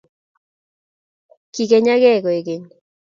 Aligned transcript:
Kigenaygei 1.53 2.19
koeg 2.23 2.41
keny 2.47 2.65